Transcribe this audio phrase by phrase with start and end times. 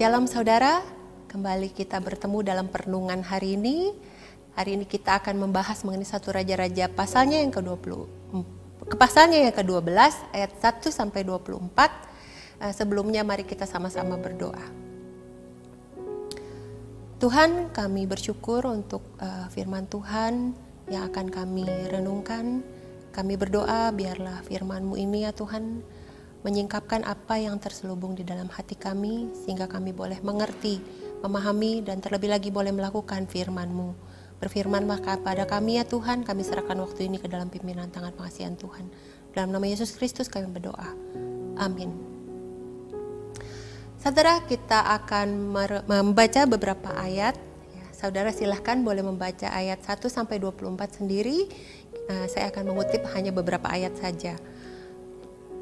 [0.00, 0.80] Shalom saudara,
[1.28, 3.92] kembali kita bertemu dalam perenungan hari ini.
[4.56, 8.08] Hari ini kita akan membahas mengenai satu raja-raja pasalnya yang ke-20
[8.88, 9.92] ke pasalnya yang ke-12
[10.32, 11.68] ayat 1 sampai 24.
[12.64, 14.64] Eh, sebelumnya mari kita sama-sama berdoa.
[17.20, 20.56] Tuhan, kami bersyukur untuk uh, firman Tuhan
[20.88, 22.64] yang akan kami renungkan.
[23.12, 25.84] Kami berdoa biarlah firman-Mu ini ya Tuhan
[26.40, 30.80] menyingkapkan apa yang terselubung di dalam hati kami sehingga kami boleh mengerti,
[31.20, 33.92] memahami dan terlebih lagi boleh melakukan firman-Mu.
[34.40, 38.56] Berfirman maka pada kami ya Tuhan, kami serahkan waktu ini ke dalam pimpinan tangan pengasihan
[38.56, 38.88] Tuhan.
[39.36, 40.96] Dalam nama Yesus Kristus kami berdoa.
[41.60, 41.92] Amin.
[44.00, 45.52] Saudara, kita akan
[45.84, 47.36] membaca beberapa ayat.
[47.76, 51.44] Ya, saudara silahkan boleh membaca ayat 1 sampai 24 sendiri.
[52.08, 54.40] Uh, saya akan mengutip hanya beberapa ayat saja.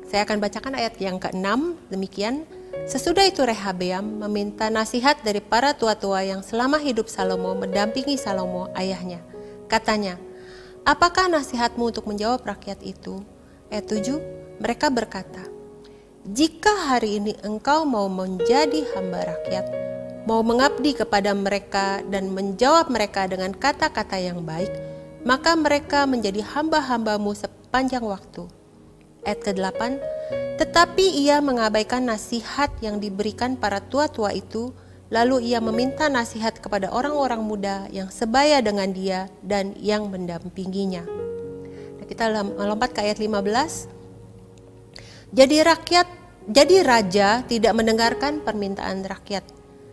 [0.08, 1.44] Saya akan bacakan ayat yang ke-6,
[1.92, 2.48] demikian.
[2.88, 9.20] Sesudah itu Rehabeam meminta nasihat dari para tua-tua yang selama hidup Salomo mendampingi Salomo ayahnya.
[9.68, 10.16] Katanya,
[10.88, 13.20] apakah nasihatmu untuk menjawab rakyat itu?
[13.68, 15.44] Ayat 7, mereka berkata,
[16.24, 19.68] jika hari ini engkau mau menjadi hamba rakyat,
[20.24, 24.72] mau mengabdi kepada mereka dan menjawab mereka dengan kata-kata yang baik,
[25.28, 28.48] maka mereka menjadi hamba-hambamu sepanjang waktu
[29.26, 29.80] ayat ke-8,
[30.58, 34.74] tetapi ia mengabaikan nasihat yang diberikan para tua-tua itu,
[35.08, 41.06] lalu ia meminta nasihat kepada orang-orang muda yang sebaya dengan dia dan yang mendampinginya.
[41.98, 43.86] Nah, kita melompat ke ayat 15.
[45.30, 46.08] Jadi rakyat,
[46.48, 49.44] jadi raja tidak mendengarkan permintaan rakyat,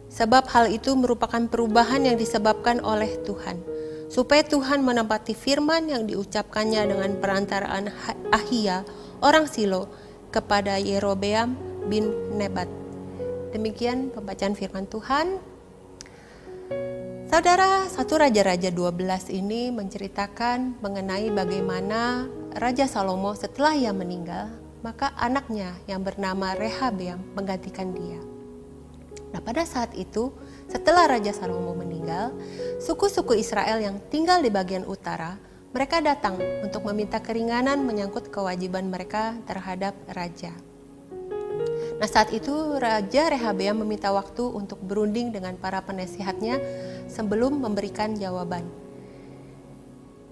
[0.10, 6.88] sebab hal itu merupakan perubahan yang disebabkan oleh Tuhan supaya Tuhan menempati firman yang diucapkannya
[6.88, 7.90] dengan perantaraan
[8.32, 8.86] Ahia
[9.26, 9.90] orang Silo
[10.30, 11.58] kepada Yerobeam
[11.90, 12.70] bin Nebat.
[13.50, 15.42] Demikian pembacaan firman Tuhan.
[17.26, 24.54] Saudara, satu Raja-Raja 12 ini menceritakan mengenai bagaimana Raja Salomo setelah ia meninggal,
[24.86, 28.22] maka anaknya yang bernama Rehabeam menggantikan dia.
[29.34, 30.32] Nah pada saat itu,
[30.70, 32.32] setelah Raja Salomo meninggal,
[32.78, 35.36] suku-suku Israel yang tinggal di bagian utara
[35.76, 40.56] mereka datang untuk meminta keringanan menyangkut kewajiban mereka terhadap raja.
[42.00, 46.64] Nah saat itu Raja Rehabeam meminta waktu untuk berunding dengan para penasihatnya
[47.12, 48.64] sebelum memberikan jawaban.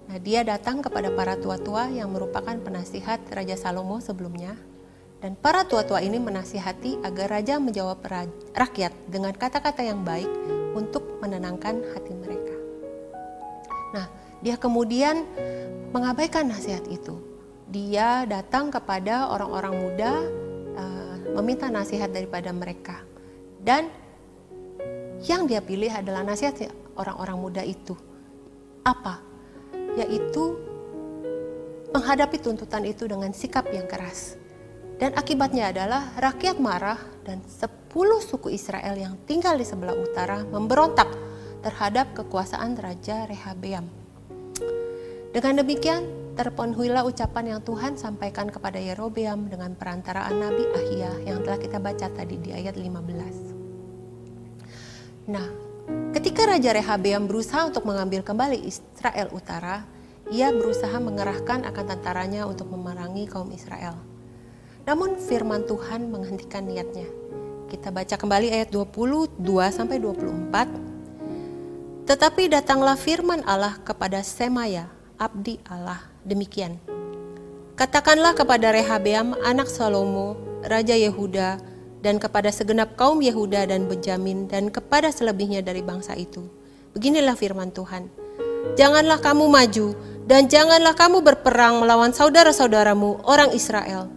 [0.08, 4.56] Nah dia datang kepada para tua-tua yang merupakan penasihat Raja Salomo sebelumnya.
[5.20, 8.04] Dan para tua-tua ini menasihati agar raja menjawab
[8.52, 10.28] rakyat dengan kata-kata yang baik
[10.76, 12.56] untuk menenangkan hati mereka.
[13.96, 14.06] Nah,
[14.40, 15.22] dia kemudian
[15.94, 17.20] mengabaikan nasihat itu.
[17.70, 20.12] Dia datang kepada orang-orang muda,
[20.74, 23.02] uh, meminta nasihat daripada mereka,
[23.62, 23.88] dan
[25.24, 26.68] yang dia pilih adalah nasihat
[27.00, 27.96] orang-orang muda itu.
[28.84, 29.24] Apa?
[29.96, 30.60] Yaitu
[31.94, 34.36] menghadapi tuntutan itu dengan sikap yang keras.
[34.94, 41.08] Dan akibatnya adalah rakyat marah dan sepuluh suku Israel yang tinggal di sebelah utara memberontak
[41.64, 44.03] terhadap kekuasaan Raja Rehabeam.
[45.34, 46.06] Dengan demikian,
[46.38, 52.06] terpenuhilah ucapan yang Tuhan sampaikan kepada Yerobeam dengan perantaraan Nabi Ahia yang telah kita baca
[52.06, 55.34] tadi di ayat 15.
[55.34, 55.42] Nah,
[56.14, 59.82] ketika Raja Rehabeam berusaha untuk mengambil kembali Israel Utara,
[60.30, 63.98] ia berusaha mengerahkan akan tentaranya untuk memerangi kaum Israel.
[64.86, 67.10] Namun firman Tuhan menghentikan niatnya.
[67.66, 69.42] Kita baca kembali ayat 22
[69.74, 72.06] sampai 24.
[72.06, 76.04] Tetapi datanglah firman Allah kepada Semaya, abdi Allah.
[76.28, 76.76] Demikian.
[77.80, 81.58] Katakanlah kepada Rehabeam anak Salomo, Raja Yehuda,
[82.04, 86.44] dan kepada segenap kaum Yehuda dan Benjamin, dan kepada selebihnya dari bangsa itu.
[86.92, 88.12] Beginilah firman Tuhan.
[88.76, 89.96] Janganlah kamu maju,
[90.28, 94.12] dan janganlah kamu berperang melawan saudara-saudaramu, orang Israel.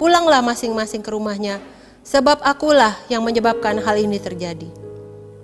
[0.00, 1.60] Pulanglah masing-masing ke rumahnya,
[2.02, 4.68] sebab akulah yang menyebabkan hal ini terjadi.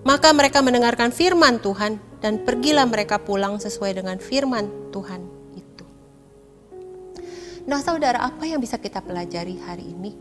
[0.02, 5.20] Maka mereka mendengarkan firman Tuhan dan pergilah mereka pulang sesuai dengan firman Tuhan
[5.58, 5.84] itu.
[7.66, 10.12] Nah, saudara, apa yang bisa kita pelajari hari ini?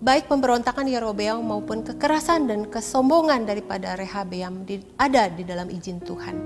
[0.00, 4.64] Baik pemberontakan Yerobeam maupun kekerasan dan kesombongan daripada Rehabeam
[4.96, 6.36] ada di dalam izin Tuhan.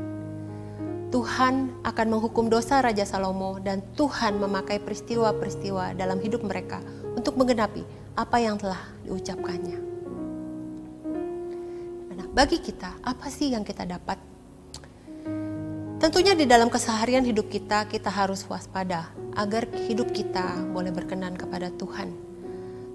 [1.11, 6.79] Tuhan akan menghukum dosa Raja Salomo dan Tuhan memakai peristiwa-peristiwa dalam hidup mereka
[7.19, 7.83] untuk menggenapi
[8.15, 9.90] apa yang telah diucapkannya
[12.29, 14.21] bagi kita, apa sih yang kita dapat?
[16.01, 21.69] Tentunya di dalam keseharian hidup kita, kita harus waspada agar hidup kita boleh berkenan kepada
[21.77, 22.13] Tuhan.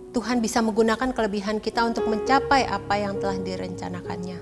[0.09, 4.39] Tuhan bisa menggunakan kelebihan kita untuk mencapai apa yang telah direncanakannya.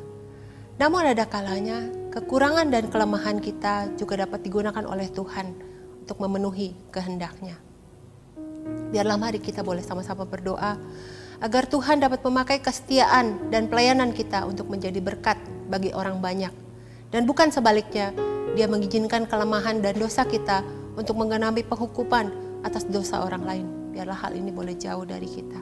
[0.79, 5.53] Namun ada kalanya kekurangan dan kelemahan kita juga dapat digunakan oleh Tuhan
[6.05, 7.59] untuk memenuhi kehendaknya.
[8.93, 10.77] Biarlah mari kita boleh sama-sama berdoa
[11.43, 15.35] agar Tuhan dapat memakai kesetiaan dan pelayanan kita untuk menjadi berkat
[15.67, 16.55] bagi orang banyak.
[17.11, 18.15] Dan bukan sebaliknya,
[18.55, 20.63] dia mengizinkan kelemahan dan dosa kita
[20.95, 22.31] untuk mengenami penghukuman
[22.63, 23.65] atas dosa orang lain.
[23.91, 25.59] Biarlah hal ini boleh jauh dari kita.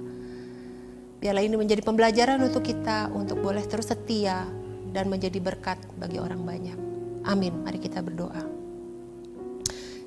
[1.18, 4.46] Biarlah ini menjadi pembelajaran untuk kita untuk boleh terus setia
[4.94, 6.78] dan menjadi berkat bagi orang banyak.
[7.26, 7.58] Amin.
[7.66, 8.42] Mari kita berdoa.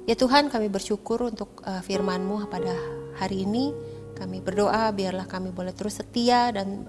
[0.05, 2.77] Ya Tuhan, kami bersyukur untuk uh, firman-Mu pada
[3.17, 3.73] hari ini.
[4.15, 6.89] Kami berdoa biarlah kami boleh terus setia dan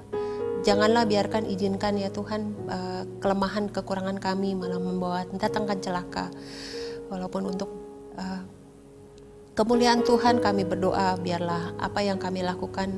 [0.66, 6.30] janganlah biarkan izinkan ya Tuhan uh, kelemahan kekurangan kami malah membawa datangkan celaka.
[7.10, 7.70] Walaupun untuk
[8.18, 8.42] uh,
[9.54, 12.92] kemuliaan Tuhan kami berdoa biarlah apa yang kami lakukan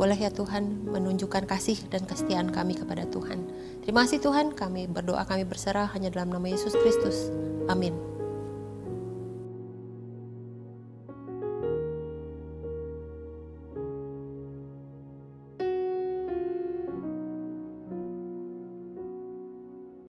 [0.00, 3.44] boleh ya Tuhan menunjukkan kasih dan kesetiaan kami kepada Tuhan.
[3.84, 7.28] Terima kasih Tuhan, kami berdoa, kami berserah hanya dalam nama Yesus Kristus.
[7.68, 8.09] Amin.